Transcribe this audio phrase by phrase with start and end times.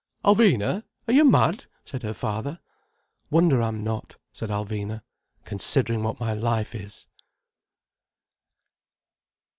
[0.25, 2.59] "Alvina, are you mad!" said her father.
[3.29, 5.03] "Wonder I'm not," said Alvina,
[5.45, 7.05] "considering what my life is."